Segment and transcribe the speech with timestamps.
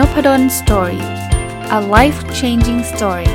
[0.00, 1.04] Nopadol Story
[1.78, 3.30] a life changing story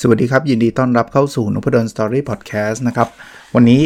[0.00, 3.08] สวัสดีครับ ยินดีต้อนรับเข้าสู่นพดล Story พอดแคสต์นะครับ
[3.54, 3.80] วันนี้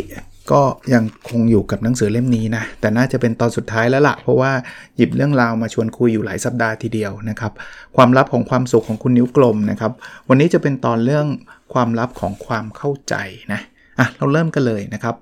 [0.53, 0.63] ก็
[0.95, 4.53] ยังคงอยู่กับหนังสือเล่มนี้นะ แต่น่าจะเป็นตอนสุดท้ายแล้วละ่ะ เพราะว่า
[4.97, 7.53] หยิบเรื่องราวมาชวนคุยอยู่หลายสัปดาห์ทีเดียวนะครับ
[7.97, 9.93] ความลับของความสุขของคุณนิ้วกลมนะครับ
[10.29, 11.27] วันนี้จะเป็นตอนเรื่อง
[11.73, 13.15] ความลับของความเข้าใจ
[13.53, 13.61] นะ
[13.99, 15.15] อะเราเริ่มกันเลยนะครับ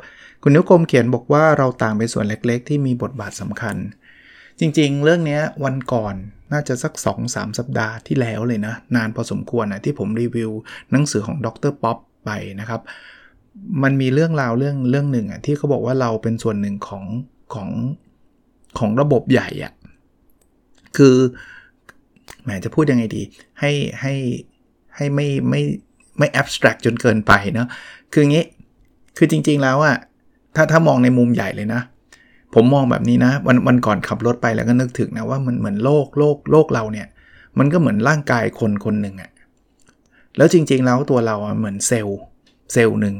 [0.42, 3.76] คุณนิ้วกลมเขียนบอกว่าเราต่างเป็นส่วนเล็กๆ ที่มีบทบาทสำคัญ
[4.60, 6.14] จริงๆ เรื่องนี้วันก่อน
[6.52, 6.92] น่าจะสัก
[7.26, 10.50] 2-3 สัปดาห์ที่แล้วเลยนะ นานพอสมควรนะที่ผมรีวิว
[10.92, 12.80] หนังสือของดรป๊อปไปนะครับ
[13.82, 17.04] มันมีเรื่องราวเรื่องเรื่องหนึ่งอะที่เขาบอกว่าเราเป็นส่วนหนึ่งของ
[17.54, 17.68] ของ
[18.78, 19.72] ของระบบใหญ่อะ
[20.96, 21.16] คือ
[22.42, 23.22] แหมจะพูดยังไงดี
[23.60, 24.14] ให้ให้
[24.96, 25.60] ให้ไม่ไม่
[26.18, 27.68] ไม่แอบสแตรกจนเกินไปเนาะ
[28.12, 28.44] คืองี้
[29.16, 29.96] คือจริง ๆแล้วอะ
[30.56, 31.80] ถ้าถ้ามองในมุมใหญ่เลยนะ
[32.54, 37.06] ผมมองแบบนี้นะ วันวันก่อนขับรถไปแล้วก็นึกถึงนะว่ามันเหมือนโลกโลกโลกเราเนี่ย
[37.58, 39.30] มันก็เหมือนร่างกายคนคนหนึ่งอะ
[40.36, 42.20] แล้วจริง ๆ แล้วตัวเราเหมือนเซลล์
[42.72, 43.14] เซลล์หนึ่ง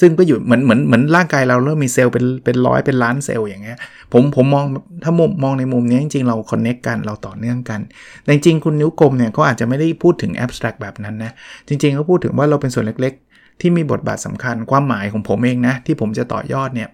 [0.00, 3.78] ซึ่งก็อยู่เหมือนเหมือนเหมือนร่างกายเราเริ่มมีเซลล์เป็นเป็นร้อยเป็นล้านเซลล์อย่างเงี้ย
[4.12, 4.64] ผมผมมอง
[5.04, 7.80] ถ้ามุมมองในมุมนี้จริงๆ เราคอนเน็กกันเราต่อเนื่องกัน
[8.22, 11.32] แต่จริงๆ คุณนิ้วกลมเนี่ยเขาอาจจะไม่ได้พูดถึงแอบสแตรกแบบนั้นนะ
[11.68, 16.88] จริงๆเขาพูดถึงว่าเราเป็นส่วนเล็กๆ ที่มีบทบาทสำคัญความหมายของผมเองนะ ที่ผมจะต่อยอดเนี่ย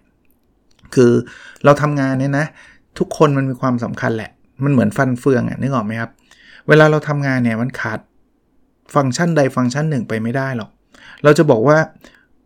[0.95, 1.13] คือ
[1.65, 2.47] เราทำงานเนี่ยนะ
[2.99, 4.31] ทุกคนมันมีความสำคัญแหละ
[4.65, 6.11] มันเหมือนฟันเฟืองอะนึกออกไหมครับ
[6.69, 7.99] เวลาเราทำงานเนี่ยมันขาด
[8.95, 10.71] ฟังก์ชันใดฟังก์ชันหนึ่งไปไม่ได้หรอก
[11.25, 11.79] เราจะบอกว่า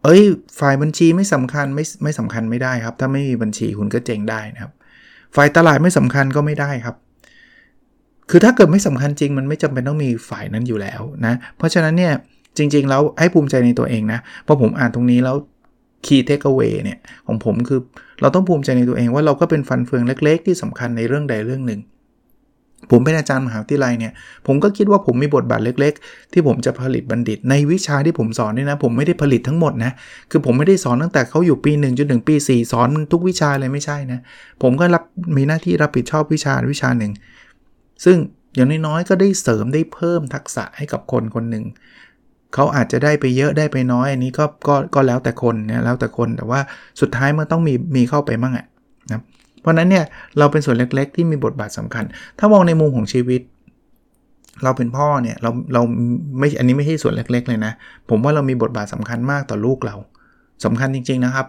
[0.04, 0.22] เอ้ย
[0.60, 4.72] ฝ่ายบัญชีไม่สำคัญไม่ไม่สำคัญไม่ได้ครับ ถ้าไม่มีบัญชีคุณก็เจ๊งได้นะครับ
[5.36, 6.96] ฝ่ายตลาดไม่สำคัญก็ไม่ได้ครับ
[8.30, 12.12] คือถ้าเกิดไม่สำคัญจริง มันไม่จำเป็นต้องมีฝ่ายนั้นอยู่แล้วนะ เพราะฉะนั้นเนี่ย
[12.58, 15.36] จริง ๆ แล้วให้ภูมิใจในตัวเองนะพอผมอ่านตรงนี้แล้ว
[16.06, 17.80] key takeaway เนี่ยของผมคือ
[18.20, 21.80] เราต้องภูมิใจในตัวเองว่าเราก็เป็นฟันเฟืองเล็ก ๆ ที่สำคัญในเรื่องใดเรื่องหนึ่ง
[22.90, 24.12] ผมเป็นอาจารย์มหาวิทยาลัยเนี่ย
[24.46, 29.92] ผมก็คิดว่าผมมีบทบาทเล็ก ๆ ที่ผมจะผลิตบัณฑิต ในวิชาที่ผมสอนเนี่ยนะ ผมไม่ได้ผลิตทั้งหมดนะ
[30.30, 34.20] คือผมไม่ได้สอนตั้งแต่เขาอยู่ปี1จนถึงปี 4 สอนทุกวิชาเลยไม่ใช่นะ
[34.62, 35.02] ผมก็รับ
[35.36, 37.12] มีหน้าที่รับผิดชอบวิชาวิชาหนึ่ง
[38.04, 38.16] ซึ่ง
[38.54, 41.64] อย่างน้อยๆก็ได้เสริมได้เพิ่มทักษะให้กับคนคนหนึ่ง
[42.54, 46.60] เขาอาจจะได้ไปเยอะได้ไปน้อยอันนี้ก็ก็ก็แล้วแต่คนนะแล้วแต่คนแต่ว่า
[47.00, 48.73] สุดท้ายมันต้องมีมีเข้าไปมั่งอะนะ
[49.64, 50.04] เพราะนั้นเนี่ย
[50.38, 52.04] เราเป็นส่วนเล็กๆ ที่มีบทบาทสำคัญ
[52.38, 53.40] ถ้ามองในมุมของชีวิต
[54.62, 55.82] เราเป็นพ่อเนี่ยเราเรา
[56.38, 57.72] ไม่อันนี้ไม่ใช่ส่วนเล็ก ๆ เลยนะ
[58.08, 59.96] ผมว่าเรามีบทบาทสำคัญมากต่อลูกเรา
[60.64, 61.46] สำคัญจริง ๆนะครับ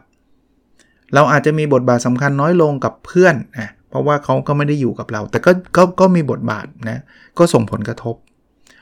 [1.13, 6.99] เราอาจจะมีบทบาทสำคัญน้อยลงกับเพื่อนนะเพราะว่าเขาก็ไม่ได้อยู่กับเรา แต่ก็ก็ก็มีบทบาทนะ
[7.37, 8.15] ก็ส่งผลกระทบ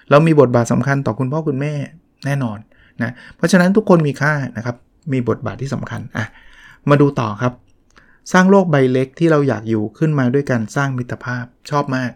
[0.10, 1.74] เรามีบทบาทสำคัญต่อคุณพ่อคุณแม่
[2.26, 2.58] แน่นอน
[3.02, 4.76] นะเพราะฉะนั้นทุกคนมีค่านะครับ
[5.14, 6.26] มีบทบาทที่สำคัญอะ
[6.90, 7.54] มาดูต่อครับ
[8.32, 12.12] สร้างโลกใบเล็กที่เราอยากอยู่ขึ้นมาด้วยการสร้างมิตรภาพชอบมาก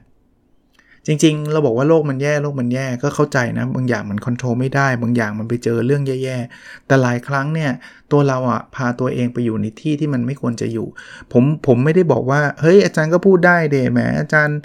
[1.07, 7.71] จริงๆ เราบอกว่าโลกมันแย่โลกมันแย่ก็เข้าใจนะ บางอย่างมันควบคุมไม่ได้ บางอย่างมันไปเจอเรื่องแย่ๆ แต่หลายครั้งเนี่ย
[8.11, 10.87] ตัวเราอะพาตัวเองไปอยู่ในที่ที่มันไม่ควรจะอยู่
[11.31, 14.57] ผมผมไม่ได้บอกว่าเฮ้ยอาจารย์ก็พูดได้เดแหมอาจารย์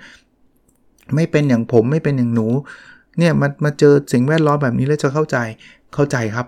[1.15, 2.47] ไม่เป็นอย่างผมไม่เป็นอย่างหนู
[3.19, 5.37] เนี่ยมามาเจอสิ่งแวดล้อมแบบนี้แล้วจะเข้าใจ
[5.95, 6.47] เข้าใจครับ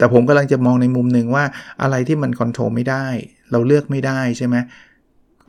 [0.00, 1.44] แต่ผมกำลังจะมองในมุมหนึ่งว่า
[1.82, 3.06] อะไรที่มันควบคุมไม่ได้
[3.50, 4.56] เราเลือกไม่ได้ใช่ไหม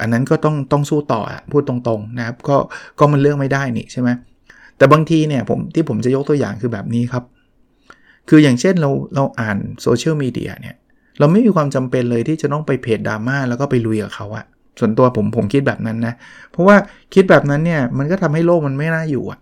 [0.01, 2.57] อันนั้นก็ต้องต้องสู้ต่ออะพูดตรงๆนะครับ ก็
[2.99, 4.09] ก็มันเลือกไม่ได้นี่ใช่ไหม
[4.77, 7.23] แต่บางทีเนี่ยผมที่ผมจะยกตัวอย่างคือแบบนี้ครับ
[8.29, 10.75] คืออย่างเช่นเราเราอ่านโซเชียลมีเดียเนี่ย
[11.19, 14.45] เราไม่มีความจำเป็นเลยที่จะต้องไปเพจดราม่าแล้วก็ไปลุยกับเขาอะ
[14.79, 16.13] ส่วนตัวผมผมคิดแบบนั้นนะ
[16.51, 16.75] เพราะว่า
[17.13, 19.39] คิดแบบนั้นเนี่ยมันก็ทำให้โลกมันไม่น่าอยู่อะ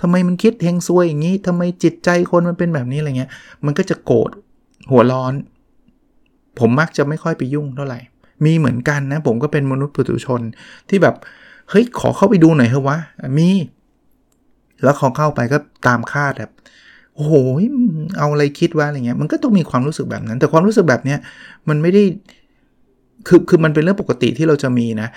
[0.00, 3.30] ทำไมมันคิดเฮงซวยอย่างนี้ทำไมจิตใจคนมันเป็นแบบนี้อะไรเงี้ย
[3.64, 4.30] มันก็จะโกรธ
[4.90, 5.32] หัวร้อน
[6.58, 7.98] ผมมักจะไม่ค่อยไปยุ่งเท่าไหร่
[8.44, 10.40] มีเหมือนกันนะ ผมก็เป็นมนุษย์ปุถุชน
[10.88, 11.14] ที่แบบ
[11.70, 12.98] เฮ้ยขอเข้าไปดูหน่อยเถอะวะ
[13.38, 13.48] มี
[14.82, 16.52] แล้วขอเข้าไปก็ตามคาดแบบ
[17.14, 17.34] โอ้โห
[18.18, 21.18] เอาอะไรคิดว่าอะไรเงี้ยมันก็ต้องมีความรู้สึกแบบนั้น แต่ความรู้สึกแบบเนี้ย
[21.68, 22.02] มันไม่ได้
[23.28, 25.08] คือคือมันเป็นเรื่องปกติที่เราจะมีนะ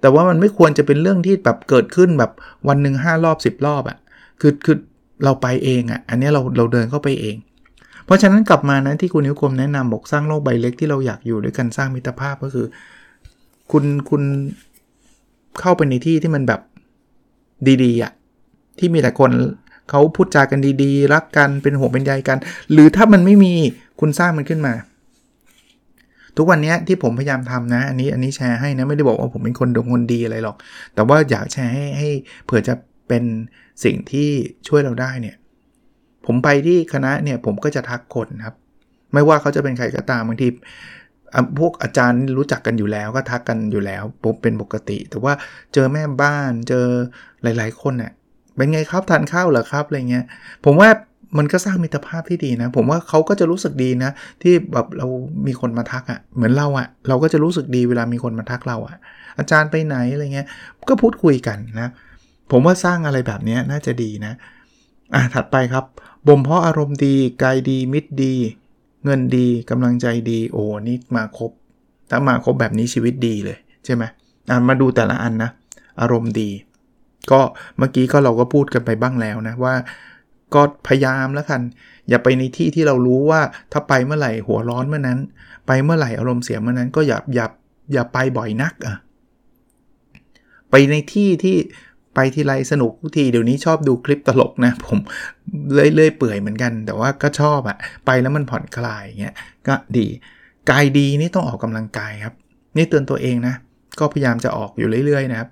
[0.00, 2.30] แต่ว่ามันไม่ควรจะเป็นเรื่องที่แบบเกิดขึ้นแบบ
[2.68, 3.98] วันหนึ่งห้ารอบสิบรอบอะ่ะ
[4.40, 4.76] คือคือ
[5.24, 7.36] เราไปเองอะ่ะ อันนี้เราเราเดินเข้าไปเอง
[8.04, 12.66] เพราะฉะนั้นกลับมานะที่คุณนิ้วกลมแนะนำบอกสร้างโลกใบเล็กที่เราอยากอยู่ด้วยกันสร้างมิตรภาพก็คือ
[13.72, 14.22] คุณคุณ
[15.60, 16.60] เข้าไปในที่ที่มันแบบ
[17.82, 18.12] ดีๆอะ่ะ
[18.78, 19.30] ที่มีแต่คน
[19.90, 22.38] เขาพูดจากันดีๆ รักกันเป็นห่วงเป็นใยกัน
[22.72, 23.52] หรือถ้ามันไม่มี
[24.00, 24.74] คุณสร้างมันขึ้นมา
[26.36, 30.56] ทุกวันนี้ที่ผมพยายามทำนะ อันนี้อันนี้แชร์ให้นะ ไม่ได้บอกว่าผมเป็นคนดงคนดีอะไรหรอก
[30.94, 32.08] แต่ว่าอยากแชร์ให้ให้
[32.44, 32.74] เผื่อจะ
[33.08, 33.24] เป็น
[33.84, 34.28] สิ่งที่
[34.68, 35.36] ช่วยเราได้เนี่ย
[36.26, 38.54] ผมไปที่คณะเนี่ยผมก็จะทักคนครับ
[39.12, 40.48] ไม่ว่าเขาจะเป็นใครก็ตามบางที
[41.58, 45.34] พวกอาจารย์รู้จักกันอยู่แล้วก็ทักกันอยู่แล้วผมเป็นปกติ แต่ว่า
[45.74, 46.86] เจอแม่บ้านเจอ
[47.42, 48.12] หลาย ๆ คนเนี่ย
[48.56, 50.24] เป็นไงครับทานข้าวเหรอครับอะไรเงี้ย
[50.64, 50.88] ผมว่า
[51.38, 54.10] มันก็สร้างมิตรภาพที่ดีนะ ผมว่าเขาก็จะรู้สึกดีนะ
[54.42, 55.06] ที่แบบเรา
[55.46, 58.96] มีคนมาทักอะ่ะ เหมือนเราอะ่ะ เราก็จะรู้สึกดีเวลามีคนมาทักเราอะ่ะ
[59.38, 60.46] อาจารย์ไปไหนอะไรเงี้ย
[60.88, 61.88] ก็พูดคุยกันนะ
[62.50, 64.32] ผมว่าสร้างอะไรแบบนี้น่าจะดีนะ
[65.14, 65.84] อะ ถัดไปครับ
[66.26, 68.34] บ่มเพาะอารมณ์ดี กายดี มิตรดี
[69.04, 71.50] เงินดีกำลังใจดี โอ้นี่มาครบ
[72.10, 74.04] ถ้ามาครบแบบนี้ชีวิตดีเลยใช่ไหม
[74.50, 75.50] อะ มาดูแต่ละอันนะ
[76.00, 76.50] อารมณ์ดี
[77.30, 77.40] ก็
[77.78, 79.74] เมื่อกี้ก็เราก็พูดกันไปบ้างแล้วนะว่า
[80.54, 81.60] ก็พยายามแล้วกัน
[82.08, 83.40] อย่าไปในที่ที่เรารู้ว่า
[83.72, 85.18] ถ้าไปเมื่อไหร่หัวร้อนเมื่อนั้น
[85.66, 87.46] ไปเมื่อไหร่อารมณ์เสียเมื่อนั้นก็อย่าอย่า
[87.92, 88.96] อย่าไปบ่อยนักอะ
[90.70, 91.56] ไปในที่ที่
[92.20, 94.98] ไปทีไรสนุกทุกทีเดี๋ยวนี้ชอบดูคลิปตลกนะผม
[95.72, 97.76] เลื่อยเปื่อยเหมือนกัน แต่ว่าก็ชอบอะ
[98.06, 99.34] ไปแล้วมันผ่อนคลายเงี้ย
[99.68, 100.06] ก็ดี
[100.70, 102.34] กายดีนี่ต้องออกกำลังกายครับ
[102.76, 103.54] นี่เตือนตัวเองนะ
[103.98, 105.48] ก็พยายามจะออกอยู่เรื่อยๆนะครับ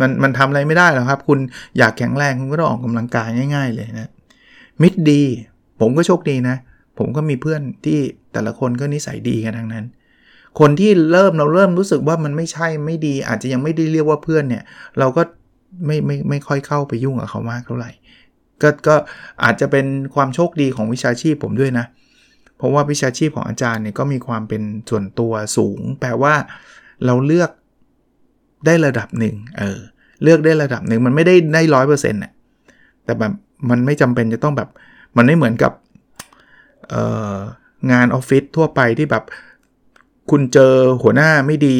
[0.00, 1.38] มันมันทำอะไรไม่ได้หรอกครับ คุณ
[1.78, 4.10] อยากแข็งแรงคุณก็ต้องออกกำลังกายง่าย ๆ เลยนะ
[4.82, 5.22] มิตรดี
[5.80, 6.56] ผมก็โชคดีนะ
[6.98, 7.98] ผมก็มีเพื่อนที่
[8.32, 9.84] แต่ละคนก็นิสัยดีกันทั้งนั้น
[10.60, 14.62] คนที่เริ่มเราเริ่มรู้สึกว่ามันไม่ใช่ไม่ดี อาจจะยังไม่ได้เรียกว่าเพื่อนเนี่ย
[14.98, 15.22] เราก็
[15.86, 17.90] ไม่ไม่ไม่ค่อยเข้าไปยุ่งกับเขามากเท่าไหร่
[18.62, 18.96] ก็ก็
[19.44, 21.86] อาจจะเป็นความโชคดีของวิชาชีพผมด้วยนะ
[22.56, 26.34] เพราะว่าวิชาชีพของอาจารย์เนี่ยก็มีความเป็นส่วนตัวสูง แปลว่า
[27.04, 27.50] เราเลือก
[28.66, 29.80] ได้ระดับหนึ่งเออ
[30.22, 32.32] เลือกได้ระดับหนึ่งมันไม่ได้ได้ร้อยเปอร์เซ็นต์น่ะ
[33.04, 33.32] แต่แบบ
[33.70, 34.68] มันไม่จำเป็นจะต้องแบบ
[35.16, 35.72] มันไม่เหมือนกับ
[37.92, 39.24] งานออฟฟิศทั่วไปที่แบบ
[40.30, 40.72] คุณเจอ
[41.02, 41.78] หัวหน้าไม่ดี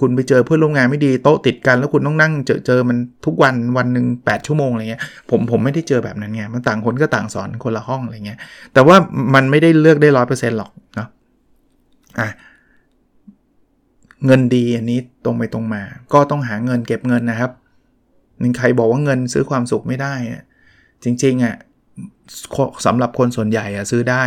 [0.00, 8.38] คุณไปเจอเพื่อนร่วมงานไม่ดีโต๊ะติดกันแล้วคุณต้องนั่งเจอเจอมันทุกวันวันหนึ่ง8 ชั่วโมงอะไรเงี้ยผมผมไม่ได้เจอแบบนั้นไงมันต่างคนก็ต่างสอนคนละห้องอะไรเงี้ย
[8.72, 8.96] แต่ว่า
[9.34, 11.08] มันไม่ได้เลือกได้ร้อยเปอร์เซ็นต์หรอกเนาะ
[12.20, 12.28] อะ
[14.26, 15.82] เงินดีอันนี้ตรงไปตรงมา
[16.12, 17.50] ก็ต้องหาเงินเก็บเงินนะครับ
[18.42, 20.14] มีใครบอกว่าเงินซื้อความสุขไม่ได้
[21.04, 21.54] จริงๆอะ่ะ
[22.86, 24.22] สำหรับคนส่วนใหญ่อะซื้อได้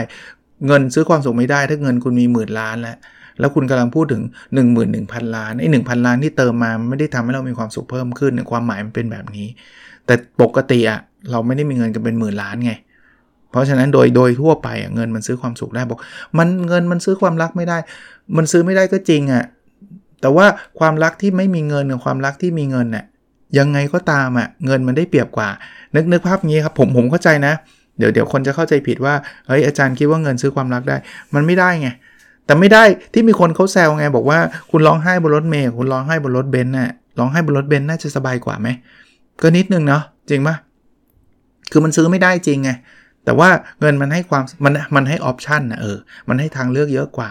[0.67, 2.97] เงินซื้อความสุขไม่ได้ ถ้าเงินคุณมีหมื่นล้านแล้ว
[3.39, 4.67] แล้วคุณกำลังพูดถึง 1 1 0
[5.03, 9.47] 0 0 ล้านไอ้หนึ่งพันล้านที่เติมมาไม่ได้ทำให้เรามีความสุขเพิ่มขึ้นความหมายมันเป็นแบบนี้
[10.05, 10.99] แต่ปกติอะ
[11.31, 12.73] เราไม่ได้มีเงินกันเป็นหมื่นล้านไง
[13.51, 15.99] เพราะฉะนั้นโดยโดยทั่วไปอะเงินมันซื้อความสุขได้บอก
[16.37, 17.77] มันเงินมันซื้อความรักไม่ได้
[18.37, 19.43] มันซื้อไม่ได้ก็จริงอะ
[20.21, 20.45] แต่ว่า
[20.79, 23.05] ความรักที่ไม่มีเงินกับความรักที่มีเงินเนี่ย
[23.57, 25.49] ยังไงก็ตามอะ่ะเงินมันได้เปรียบกว่า
[25.95, 27.53] นึกนึกภาพงี้ครับผมผมเข้าใจนะ
[27.97, 29.13] เดี๋ยวเดี๋ยวคนจะเข้าใจผิดว่า
[29.47, 30.97] เฮ้ยอาจารย์คิดว่าเงินซื้อความรักได้
[31.35, 31.89] มันไม่ได้ไง
[32.47, 32.83] แต่ไม่ได้
[33.13, 34.39] ที่มีคนเขาแซวไงบอกว่า
[34.71, 38.67] คุณร้องไห้บนรถเมล์คุณร้องไห้บนรถเบนซ์น่ะร้องไห้บนรถเบนซ์น่าจะสบายกว่าไหม
[39.41, 40.55] ก็นิดนึงเนาะจริงปะ
[41.71, 42.71] คือมันซื้อไม่ได้จริงไง
[43.25, 43.49] แต่ว่า
[43.79, 45.97] เงินมันให้ความมันมันให้ option นะเออ
[46.29, 47.29] มันให้ทางเลือกเยอะกว่า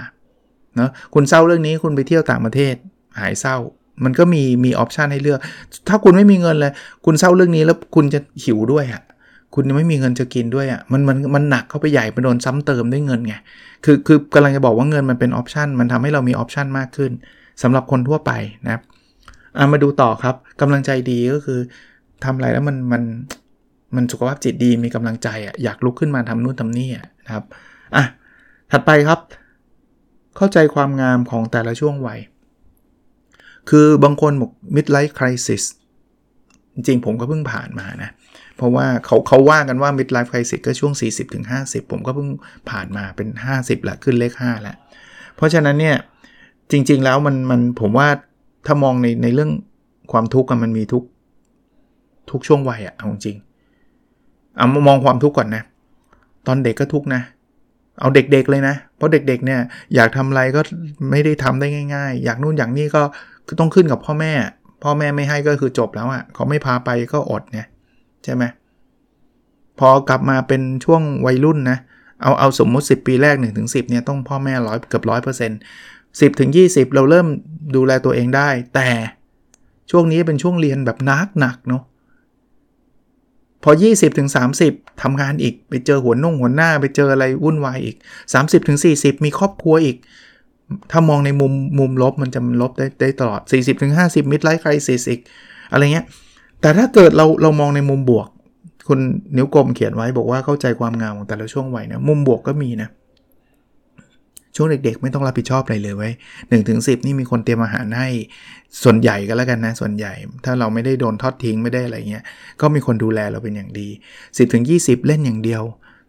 [0.77, 2.75] เนาะคุณเศร้าเรื่องนี้คุณไปเที่ยวต่างประเทศ
[3.21, 3.57] หายเศร้า
[4.05, 5.41] มันก็มีมี option ให้เลือก
[5.89, 6.73] ถ้าคุณไม่มีเงินเลย
[7.05, 9.03] คุณเศร้าเรื่องนี้แล้วคุณจะหิวด้วยอะ
[9.55, 13.35] คุณไม่มีเงินจะกินด้วยอะ่ะมันมันมันหนักเข้าไปใหญ่ไปโดนซ้ำเติมด้วยเงินไง
[13.85, 17.13] คือคือกำลังจะบอกว่าเงินมันเป็น option มันทำให้เรามี option มากขึ้น
[17.63, 18.33] สำหรับคนทั่วไป
[18.65, 21.59] นะครับามาดูต่อครับกำลังใจดีก็คือ
[22.25, 23.03] ทำอะไรแล้วมันมัน
[23.97, 27.45] มันสุขภาพจิตดีมีกำลังใจอะอยากลุกขึ้นมาทำนู่นทำนี่อะนะครับ
[27.97, 28.05] อะ
[28.71, 29.21] ถัดไปครับ
[30.37, 32.19] เข้าใจความงามของแต่ละช่วงวัย
[33.71, 35.65] คือบางคนบอก midlife crisis
[36.75, 38.11] จริงผมก็เพิ่งผ่านมานะ
[38.57, 40.93] เพราะว่าเขาเขาว่ากันว่า midlife crisis ก็ช่วง
[41.43, 42.29] 40-50 ผมก็เพิ่ง
[42.71, 44.77] ผ่านมาเป็น 50ละขึ้นเลข5แล้ว
[45.37, 45.97] เพราะฉะนั้นเนี่ย
[46.71, 48.09] จริง ๆ แล้วมันมันผมว่า
[48.67, 49.51] ถ้ามองในในเรื่อง
[50.13, 51.03] ความทุกข์มันมีทุก
[52.31, 53.37] ทุกช่วงวัยอะเอาจริง
[54.57, 55.63] เอามองความทุกข์ก่อนนะ
[56.47, 57.23] ตอนเด็กก็ทุกนะ
[58.01, 59.61] เอาเด็กๆเลยนะ เพราะเด็กๆเนี่ย
[59.95, 60.61] อยากทำอะไรก็
[61.11, 63.03] ไม่ได้ทำได้ง่าย ๆ อยากนู่นอย่างนี้ก็
[63.61, 64.33] ต้องขึ้นกับพ่อแม่
[64.83, 67.61] พ่อแม่ไม่ให้ก็คือจบแล้วอะ่ะเขาไม่พาไปก็อดไง
[68.27, 68.45] ใช่ไหม
[69.79, 71.79] พอกลับมาเป็นช่วงวัยรุ่นนะ
[72.23, 75.59] เอาเอาสมมติ 10 ปีแรก1นถึงสิเนี่ยต้องพ่อแม่ร้อยเกือบร้อยเปอร์เซ็นต์
[76.21, 76.65] สิบถึงยี
[76.95, 77.27] เราเริ่ม
[77.77, 78.89] ดูแลตัวเองได้ แต่
[79.91, 81.83] ช่วงนี้เป็นช่วงเรียนแบบนักหนักเนาะ
[83.63, 84.29] พอ 20ถึง
[84.65, 87.97] 30ทำงานอีกไปเจอหัวนุ่งหัวหน้า ไปเจออะไรวุ่นวายอีก
[88.33, 89.97] 30ถึง40 มีครอบครัวอีก
[90.91, 93.41] ถ้ามองในมุมมุมลบมันจะลบได้ได้ตลอด
[93.87, 95.21] 40-50 มิดไลท์ไครซิสอีก
[95.71, 96.07] อะไรเงี้ย
[96.61, 98.29] แต่ถ้าเกิดเราเรามองในมุมบวก
[98.89, 99.01] คุณ
[99.37, 102.89] นิ้วกลมเขียนไว้บอกว่าเข้าใจความงามของแต่ละช่วงวัยนะมุมบวกก็มีนะ
[104.57, 106.11] ช่วงเด็กๆ ไม่ต้องรับผิดชอบอะไรเลยไว้
[106.49, 108.09] หนึ่งถึงสินี่มีคนเตรียมอาหารให้
[108.83, 110.13] ส่วนใหญ่ก็แล้วกันนะ ส่วนใหญ่
[110.45, 112.25] ถ้าเราไม่ได้โดนทอดทิ้งไม่ได้อะไรเงี้ย
[112.61, 113.89] ก็มีคนดูแลเราเป็นอย่างดี
[114.21, 115.63] 10ถึงยีเล่นอย่างเดียว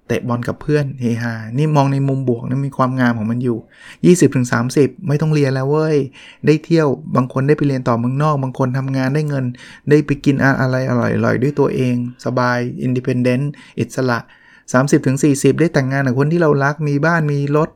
[0.08, 4.16] เตะบอลกับเพื่อนเฮฮา นี่มองในมุมบวกนะมีความงามของมันอยู่
[4.54, 5.98] 20-30 ไม่ต้องเรียนแล้วเว้ย
[6.46, 9.46] ได้เที่ยว บางคนได้ไปเรียนต่อเมืองนอก บางคนทำงานได้เงิน
[9.90, 11.96] ได้ไปกินอะไรอร่อยๆ ด้วยตัวเอง
[12.26, 14.20] สบาย independent อิสระ
[14.90, 17.70] 30-40 ได้แต่งงานกับคนที่เรารัก มีบ้าน มีรถ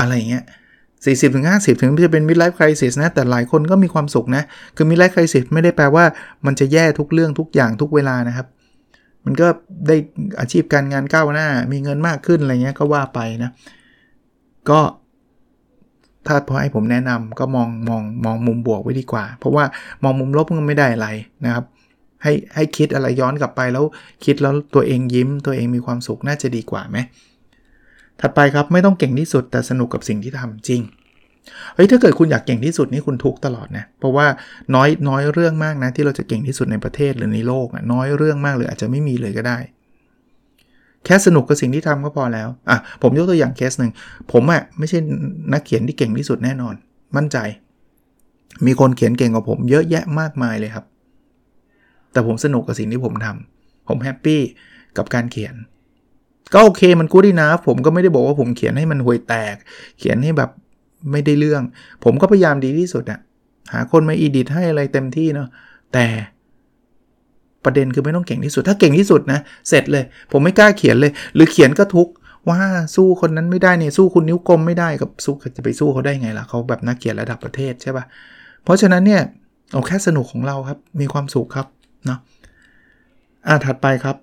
[0.00, 0.44] อะไรเงี้ย
[0.92, 4.42] 40ถึง50 ถึงจะเป็น midlife crisis นะ แต่หลายคนก็มีความสุขนะ
[4.76, 6.04] คือ midlife crisis ไม่ได้แปลว่า
[6.46, 8.46] มันจะแย่ทุกเรื่องทุกอย่างทุกเวลานะครับ
[9.24, 9.48] มันก็
[9.88, 9.96] ได้
[10.40, 13.50] อาชีพการงานก้าวหน้า มีเงินมากขึ้นอะไรเงี้ยก็ว่าไปนะ
[14.70, 14.80] ก็
[16.26, 19.64] ถ้าพอให้ผมแนะนำก็มองมองมองมุมบวกไว้ดีกว่า เพราะว่า
[20.02, 21.08] มองมุมลบมันไม่ได้อะไร
[21.44, 21.64] นะครับ
[22.22, 23.84] ให้ให้คิดอะไรย้อนกลับไปแล้ว
[24.24, 26.98] คิดแล้วตัวเองยิ้ม ตัวเองมีความสุขน่าจะดีกว่าไหม
[28.20, 30.80] ถัดไปครับไม่ต้องเก่งที่สุดแต่สนุกกับสิ่งที่ทำจริง
[31.74, 34.26] เฮ้ยถ้าเกิดคุณอยากเก่งที่สุดนี่คุณทุกตลอดนะเพราะว่า
[34.74, 39.58] น้อยน้อยเรื่องมากนะที่เราจะเก่งที่สุดในประเทศหรือในโลกน้อยเรื่องมากเลยอาจจะไม่มีเลยก็ได้
[41.04, 43.92] แค่สนุกกับสิ่งที่ทำก็พอแล้วอะผมยกตัวอย่างเคสหนึ่ง
[44.32, 44.98] ผมอะ่ะไม่ใช่
[45.52, 46.74] นักเขียนที่เก่งที่สุดแน่นอน
[47.16, 47.38] มั่นใจ
[48.66, 50.84] มีคนเขียนเก่งกว่าผมเยอะแยะมากมายเลยครับ
[52.12, 54.40] แต่ผมสนุกกับสิ่งที่ผมทำผมแฮปปี้
[54.96, 55.54] กับการเขียน
[56.54, 59.56] ก็โอเคมันกูดีนะผมก็ไม่ได้บอกว่าผมเขียนให้มันห่วยแตก
[59.98, 60.50] เขียนให้แบบ
[61.10, 61.62] ไม่ได้เรื่อง
[62.04, 63.20] ผมก็พยายามดีที่สุดอะ
[63.72, 65.48] หาคนมาอีดิทให้อะไรเต็มที่เนาะ
[65.92, 66.06] แต่
[67.64, 72.08] ประเด็นคือไม่ต้องเก่งที่สุด ถ้าเก่งที่สุดนะ เสร็จเลย ผมไม่กล้าเขียนเลย หรือเขียนก็ทุก
[72.48, 72.60] ว่า
[72.96, 78.04] สู้คนนั้นไม่ได้เนี่ยสู้คุณนิ้วกลมไม่ได้กับสู้จะไปสู้เขาได้ไงล่ะเขาแบบนักเขียนระดับประเทศใช่ปะ่ะ
[78.64, 79.22] เพราะฉะนั้นเนี่ย
[79.72, 81.66] เอาแค่สนุกของเราครับมีความสุขครับ
[82.06, 82.18] เนาะ
[83.46, 84.16] อ่าถัดไปครับ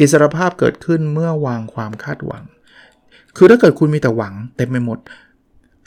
[0.00, 2.44] อิสรภาพเกิดขึ้นเมื่อวางความคาดหวัง
[3.36, 4.98] คือถ้าเกิดคุณมีแต่หวังเต็มไปหมด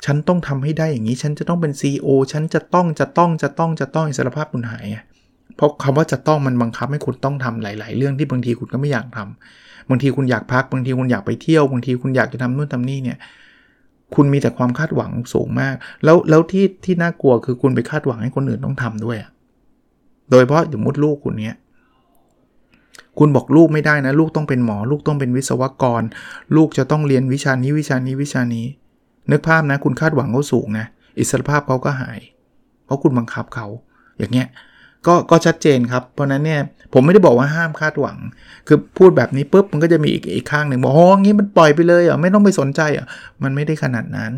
[0.06, 4.86] ฉันต้องทำให้ได้อย่างนี้ ฉันจะต้องเป็น CEO ฉันจะต้องจะต้องจะต้องจะต้องอิสรภาพคุณหาย
[5.56, 13.18] เพราะคำว่าจะต้องมันบังคับให้คุณต้องทำหลาย ๆ เรื่องที่บางทีคุณก็ไม่อยากทำบางทีคุณอยากพัก บางทีคุณอยากไปเที่ยว บางทีคุณอยากจะทำนู่นทำนี่เนี่ย
[14.16, 19.18] คุณมีแต่ความคาดหวังสูงมาก แล้วแล้วที่ที่น่ากลัวคือคุณไปคาดหวังให้คนอื่นต้องทำด้วย
[20.32, 21.56] โดยเพราะสมมติลูกคุณเนี้ย
[23.20, 26.02] คุณบอกลูกไม่ได้นะ ลูกต้องเป็นหมอ ลูกต้องเป็นวิศวกร
[26.56, 28.66] ลูกจะต้องเรียนวิชานี้วิชานี้วิชานี้
[29.32, 30.86] นึกภาพนะคุณคาดหวังเขาสูงนะ
[31.20, 32.20] อิสรภาพเขาก็หาย
[32.86, 33.68] เพราะคุณบังคับเขา
[34.18, 34.48] อย่างเงี้ย
[35.08, 36.62] ก็ก็ชัดเจนครับ เพราะนั้นเนี่ย
[36.94, 38.18] ผมไม่ได้บอกว่าห้ามคาดหวัง
[38.68, 43.06] คือพูดแบบนี้ปุ๊บมันก็จะมีอีกอีกข้างหนึ่งบอกโอ้งี้มันปล่อยไปเลยอะไม่ต้องไปสนใจอะ
[43.44, 44.34] มันไม่ได้ขนาดนั้น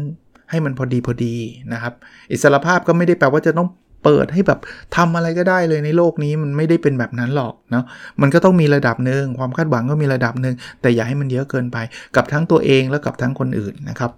[0.50, 1.36] ให้มันพอดีพอดี
[1.74, 1.93] นะครับ
[2.31, 3.67] อิสรภาพก็ไม่ได้แปลว่าจะต้อง
[4.03, 4.60] เปิดให้แบบ
[4.96, 7.84] ทำอะไรก็ได้เลยในโลกนี้มันไม่ได้เป็นแบบนั้นหรอกเนาะ
[8.22, 11.77] มันก็ต้องมีระดับหนึ่งความคาดหวังก็มีระดับหนึ่งแต่อย่าให้มันเยอะเกินไป
[12.15, 14.12] กับทั้งตัวเองและกับทั้งคนอื่นนะครับ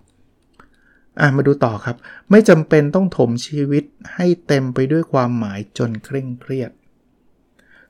[1.20, 1.96] อะมาดูต่อครับ
[2.32, 3.84] ไม่จำเป็นต้องถมชีวิต
[4.16, 6.72] ให้เต็มไปด้วยความหมายจนเคร่งเครียด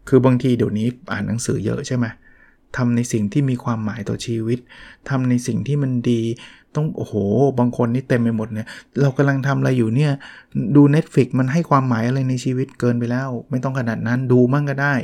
[0.07, 2.05] คือบางทีเดี๋ยวนี้อ่านหนังสือเยอะใช่ไหม
[2.77, 4.59] ทำในสิ่งที่มีความหมายต่อชีวิต
[5.09, 6.21] ทำในสิ่งที่มันดี
[6.75, 7.13] ต้องโอ้โห
[7.59, 8.67] บางคนนี่เต็มไปหมดเนี่ย
[9.01, 10.11] เรากำลังทำอะไรอยู่เนี่ย
[10.75, 14.95] ดู Netflix มันให้ความหมายอะไรในชีวิตเกินไปแล้ว ไม่ต้องขนาดนั้น ดูมั่งก็ได้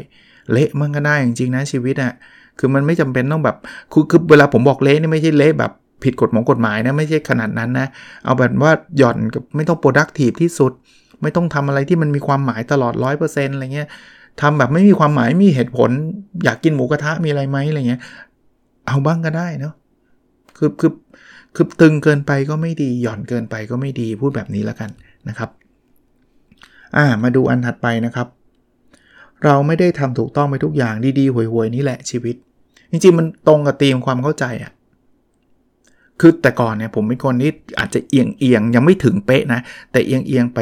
[0.51, 2.13] เละมั่งก็ได้จริงๆนะชีวิตอะ่ะ
[2.59, 3.57] คือมันไม่จำเป็นต้องแบบ
[3.91, 5.71] คือคือเวลาผมบอกเละนี่ไม่ใช่เละแบบ
[6.03, 7.87] ผิดกฎหมายกฎหมายนะไม่ใช่ขนาดนั้นนะ
[8.25, 10.71] เอาแบบว่าหย่อนกับไม่ต้อง productive ที่สุด
[11.21, 13.89] ไม่ต้องทำอะไรที่มันมีความหมายตลอด 100%อะไรเงี้ย
[14.41, 15.89] ทำแบบไม่มีความหมายมีเหตุผล
[16.43, 18.01] อยากกินหมูกระทะมีอะไรไหมอะไรเงี้ย
[18.87, 19.73] เอาบ้างก็ได้เนาะ
[20.57, 20.91] คือคือ
[21.55, 24.89] คือตึงเกินไปก็ไม่ดีหย่อนเกินไปก็ไม่ดีพูดแบบนี้แล้วกัน
[25.29, 25.49] นะครับ
[26.95, 28.27] อ่ามาดูอันถัดไปนะครับ
[29.43, 32.35] เราไม่ได้ทำถูกต้องไปทุกอย่างดีๆห่วยๆนี่แหละชีวิต
[32.91, 34.71] จริงๆมันตรงกับธีมความเข้าใจอะ
[36.19, 39.59] คือแต่ก่อนเนี่ยผมเป็นคนที่อาจจะเอียงเอียงยังไม่ถึงเป๊ะนะ
[39.91, 40.59] แต่เอียงเอียงไป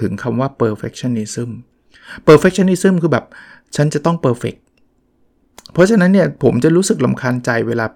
[0.00, 1.50] ถึงคำว่า perfectionism
[2.26, 3.24] perfectionism คือแบบ
[3.76, 4.58] ฉันจะต้อง perfect
[5.72, 7.86] เพราะฉะนั้นเนี่ยผมจะรู้สึกลำคาญใจเวลา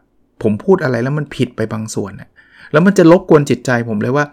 [0.42, 2.28] ผมพูดอะไรแล้วมันผิดไปบางส่วนนะ
[2.72, 4.24] แล้วมันจะลบกวนจิตใจผมเลยว่า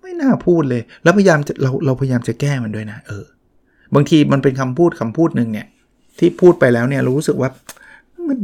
[0.00, 3.24] ไม่น่าพูดเลย แล้วพยายามเราเราพยายามจะแก้มันด้วยนะเออ
[3.94, 5.66] บางทีมันเป็นคำพูดคำพูดหนึ่งเนี่ย
[6.18, 7.50] ที่พูดไปแล้วเนี่ยรู้สึกว่า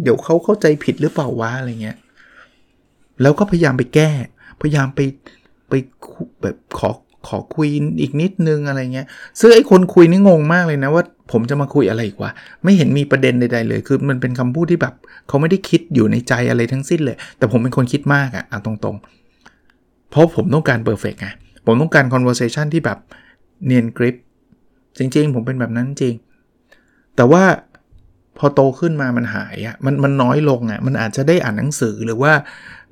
[0.03, 1.97] เดี๋ยวเขาเข้าใจผิดหรือเปล่าวะอะไรเงี้ย
[3.23, 4.11] แล้วก็พยายามไปแก้
[4.61, 5.01] พยายามไป
[5.69, 5.73] ไป
[6.43, 6.91] แบบขอ
[7.29, 7.69] ขอคุย
[8.01, 9.07] อีกนิดนึงอะไรเงี้ย
[9.41, 12.31] ซึ่งไอ้คนคุยนี่งงมากเลยนะว่า ผมจะมาคุยอะไรอีกวะ
[12.65, 14.95] ไม่เห็นมีประเด็นใดๆเลย คือมันเป็นคำพูดที่แบบ
[15.29, 21.29] เขาไม่ได้คิดอยู่ในใจอะไรทั้งสิ้นเลย แต่ผมเป็นคนคิดมากอะเอาตรงๆ เพราะผมต้องการเพอร์เฟกไง
[21.67, 22.99] ผมต้องการ conversation ที่แบบ
[23.67, 24.17] เนียนกริป
[24.99, 26.15] จริงๆ ผมเป็นแบบนั้นจริง
[27.17, 27.43] แต่ว่า
[28.39, 32.33] พอโตขึ้นมามันหายอะ่ะมันมันน้อยลงอะ่ะมันอาจจะได้อ่านหนังสือหรือว่า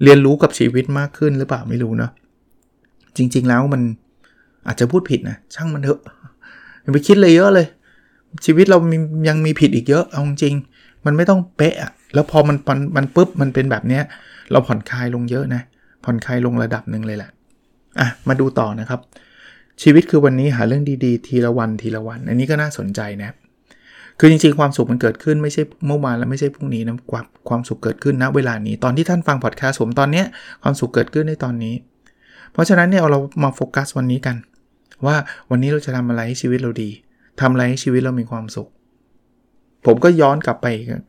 [0.03, 2.11] เรียนรู้กับชีวิตมากขึ้นหรือเปล่าไม่รู้เนาะ
[3.17, 3.83] จริง ๆ แล้วมัน
[4.67, 6.01] อาจจะพูดผิดนะช่างมันเถอะ
[6.83, 7.67] อย่าไปคิดเลยเยอะเลย
[8.45, 8.97] ชีวิตเรามี
[9.29, 10.55] ยังมีผิดอีกเยอะเอาจริง
[11.07, 11.75] มันไม่ต้องเป๊ะ
[12.15, 14.03] แล้วพอมันมันมันปุ๊บมันเป็นแบบเนี้ย
[14.53, 15.63] เราผ่อนคลายลงเยอะนะ
[16.05, 17.31] ผ่อนคลายลงระดับหนึ่งเลยแหละ
[18.01, 19.01] อะมาดูต่อนะครับ
[19.83, 23.31] ชีวิตคือวันนี้หาเรื่องดีๆ ทีละวันทีละวัน อันนี้ก็น่าสนใจนะ
[24.23, 30.27] คือจริงๆ ความสุขมันเกิดขึ้นไม่ใช่เมื่อวานและไม่ใช่พรุ่งนี้นะความความสุขเกิดขึ้นณเวลานี้ตอนที่ท่านฟังพอดแคสต์ผมตอนเนี้ย
[30.63, 31.75] ความสุขเกิดขึ้นในตอนนี้
[32.53, 34.37] เพราะฉะนั้นเนี่ยเรามาโฟกัสวันนี้กัน
[35.07, 35.17] ว่า
[35.51, 36.91] วันนี้เราจะทำอะไรให้ชีวิตเราดี
[37.41, 38.69] ทำอะไรให้ชีวิตเรามีความสุข
[39.87, 40.67] ผมก็ย้อนกลับไป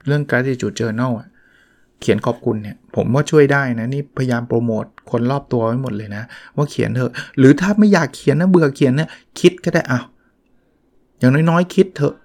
[0.07, 1.11] เรื่อง gratitude journal
[2.01, 6.23] เขียนขอบคุณเนี่ยผมว่าช่วยได้นะนี่พยายามโปรโมทคนรอบตัวไว้หมดเลยนะ
[6.55, 10.05] ว่าเขียนเถอะหรือถ้าไม่อยากเขียนนะเบื่อเขียนเนะคิดก็ได้อ้าว
[11.19, 12.15] อย่างน้อยๆ คิดเถอะ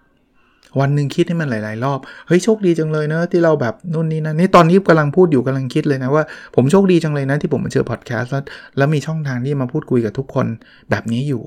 [0.80, 8.42] วันหนึ่งคิดให้มันหลาย ๆ รอบเฮ้ยโชคดีจังเลยเนะที่เราแบบนู่นนี่นะนี่ตอนนี้กำลังพูดอยู่กำลังคิดเลยนะว่าผมโชคดีจังเลยนะที่ผมมาเจอพอดแคสต์แล้ว
[8.76, 10.46] แล้วมีช่องทางที่มาพูดคุยกับทุกคน
[10.90, 11.42] แบบนี้อยู่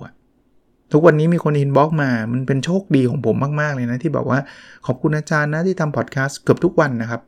[0.93, 4.39] ทุกวันนี้มีคน inbox มา มันเป็นโชคดีของผมมาก ๆ เลยนะ ที่บอกว่า
[4.85, 7.21] ขอบคุณอาจารย์นะที่ทำพอดแคสต์เกือบทุกวันนะครับ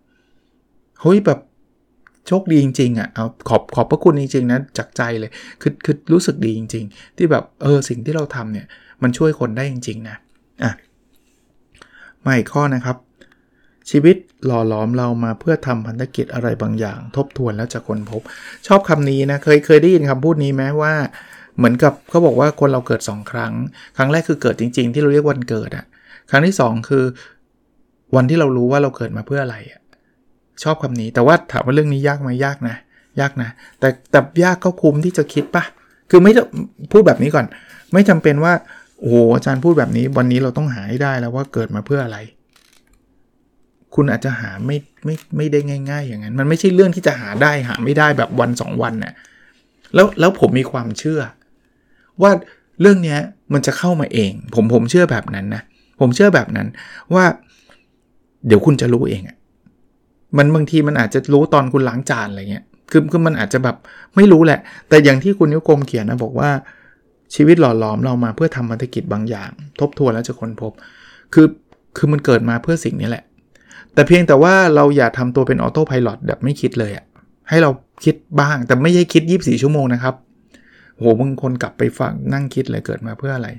[1.01, 1.39] เฮ้ยแบบ
[2.27, 5.31] โชคดีจริงๆอะ เอาขอบขอบพระคุณจริงๆนะจากใจเลย
[5.61, 8.65] คือคือรู้สึกดีจริง ๆ ที่แบบเออสิ่งที่เราทำเนี่ย
[9.03, 10.17] มันช่วยคนได้จริง ๆ นะ
[10.63, 10.71] อะ
[12.25, 12.97] มาอีกข้อนะครับ
[13.89, 18.21] ชีวิตหล่อหลอมเรามาเพื่อทำพันธกิจอะไรบางอย่าง ทบทวนแล้วจะค้นพบ
[18.67, 20.93] ชอบคำนี้นะ เคยเคยได้ยินคำพูดนี้ไหมว่า
[21.57, 23.53] เหมือนกับเขาบอกว่าคนเราเกิด 2 ครั้ง
[23.97, 25.85] ครั้งแรกคือเกิดจริง ๆ ที่เราเรียกวันเกิดอะ
[26.29, 27.03] ครั้งที่ 2 คือ
[28.15, 29.81] วันที่เรารู้ว่าเราเกิดมาเพื่ออะไรอะ
[30.63, 32.75] ชอบคำนี้ แต่ว่าถามว่าเรื่องนี้ยากไหมยากนะ
[33.19, 33.49] ยากนะ
[33.79, 35.63] แต่แต่ยากก็คุ้มที่จะคิดปะ
[36.09, 36.33] คือไม่
[36.91, 37.45] พูดแบบนี้ก่อน
[37.93, 38.53] ไม่จำเป็นว่า
[39.01, 42.17] โอ้อาจารย์พูดแบบนี้วันนี้เราต้องหาให้ได้แล้วว่าเกิดมาเพื่ออะไร
[43.95, 49.13] คุณอาจจะหาไม่ไม่ไม่ได้ง่าย ๆ อย่างนั้น มันไม่ใช่เรื่องที่จะหาได้หาไม่ได้แบบวัน 2 วันนะ่ะ
[49.95, 51.21] แล้วแล้วผมมีความเชื่อ
[52.21, 52.31] ว่า
[52.81, 53.17] เรื่องนี้
[53.53, 55.61] มันจะเข้ามาเอง ผมผมเชื่อแบบนั้นนะ
[55.99, 56.67] ผมเชื่อแบบนั้น
[57.13, 57.25] ว่า
[58.47, 59.37] เดี๋ยวคุณจะรู้เองอะ
[60.37, 63.75] มันบางทีมันอาจจะรู้ตอนคุณล้างจานอะไรเงี้ยคือคือมันอาจจะแบบ
[64.15, 64.59] ไม่รู้แหละ
[64.89, 66.49] แต่อย่างที่คุณนิ้วกลมเขียนนะบอกว่า
[67.35, 70.71] ชีวิตหล่อหลอมเรามาเพื่อทำพันธกิจบางอย่าง ทบทวนแล้วจะค้นพบ
[71.33, 71.47] คือ
[71.97, 73.23] คือมันเกิดมาเพื่อสิ่งนี้แหละ
[73.93, 77.05] แต่เพียงแต่ว่าเราอย่าทำตัวเป็น autopilot แบบไม่คิดเลยอะ
[77.49, 77.71] ให้เรา
[78.03, 80.15] คิดบ้างแต่ไม่ใช่คิด 24 ชั่วโมงนะครับ
[80.97, 83.49] โหบางคนกลับไปฟังนั่งคิดเลยเกิดมาเพื่ออะไร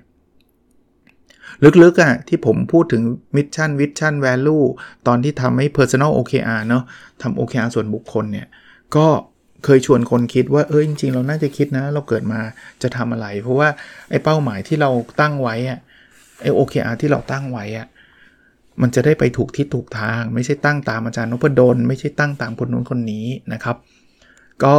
[1.83, 3.03] ลึกๆอะ่ะที่ผมพูดถึง
[3.37, 4.59] mission vision value
[5.07, 6.83] ตอนที่ทำให้ Personal OKR เนาะ
[7.23, 8.47] ทำ OKR ส่วนบุคคลเนี่ย
[8.97, 12.41] ก็เคยชวนคนคิดว่าเออจริงๆ เราน่าจะคิดนะ เราเกิดมา
[12.83, 13.69] จะทำอะไร เพราะว่า
[14.11, 15.79] ไอ้เป้าหมายที่เราตั้งไว้อะ
[16.43, 17.87] ไอ้ OKR ที่เราตั้งไว้อะ
[18.83, 23.77] มันจะได้ไปถูกที่ถูกทาง ไม่ใช่ตั้งตามอาจารย์นพดลไม่ใช่ตั้งตามคนนู้นคนนี้นะครับ
[24.65, 24.77] ก็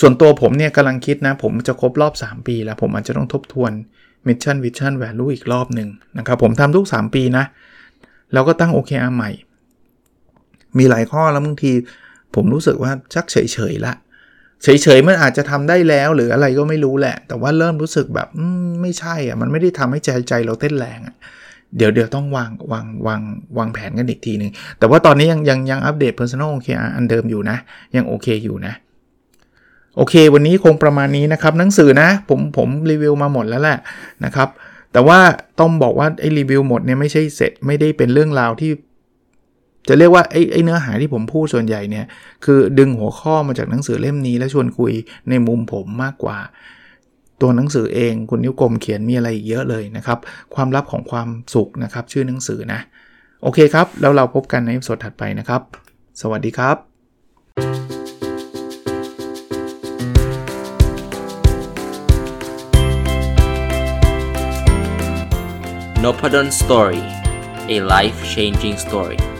[0.00, 3.72] ส่วนตัวผมเนี่ยกำลังคิดนะ ผมจะครบรอบ 3 ปีแล้ว ผมอาจจะต้องทบทวน
[4.26, 7.44] Mission Vision Value อีกรอบหนึ่งนะครับ ผมทำทุก 3 ปีนะ
[8.32, 9.30] แล้วก็ตั้ง OKR ใหม่
[10.78, 11.72] มีหลายข้อแล้วบางที
[12.34, 13.36] ผมรู้สึกว่าชักเฉ
[13.72, 13.94] ยๆละ
[14.62, 18.28] เฉยๆมันอาจจะทำได้แล้วหรืออะไรก็ไม่รู้แหละ แต่ว่าเริ่มรู้สึกแบบ
[18.68, 21.14] มไม่ใช่อะมันไม่ได้ทำให้ใจใจเราเต้นแรงอะ
[21.76, 23.20] เดี๋ยวเดี๋ยวต้องวางวางวาง
[23.58, 27.56] วางแผนกันอีกทีหนึ่งแต่ว่าตอนนี้ยังยังยังอัปเดต Personal OKR อันเดิมอยู่นะ
[27.96, 28.74] ยังโอเคอยู่นะ
[29.96, 33.78] โอเค วันนี้คงประมาณนี้นะครับ หนังสือนะ ผมผมรีวิวมาหมดแล้วแหละ
[34.24, 34.48] นะครับ
[34.92, 35.18] แต่ว่า
[35.60, 38.70] ต้องบอกว่าไอ้รีวิวหมดเนี่ยไม่ใช่เสร็จไม่ได้เป็นเรื่องราวที่
[39.88, 42.06] จะเรียกว่าไอ้ไอเนื้อหาที่ผมพูดส่วนใหญ่เนี่ย
[42.44, 44.92] คือดึงหัวข้อมาจากหนังสือเล่มนี้แล้วชวนคุย
[45.28, 46.38] ในมุมผมมากกว่า
[47.40, 50.18] ตัวหนังสือเองคุณนิ้วกลมเขียนมีอะไรอีกเยอะเลยนะครับ
[50.54, 52.80] ความลับของความสุขนะครับ ชื่อหนังสือนะ
[53.42, 55.62] โอเคครับ แล้วเราพบกันในสดถัดไปนะครับ
[56.20, 56.76] สวัสดีครับ
[66.04, 67.02] n o p a d o n Story
[67.74, 69.33] a life changing story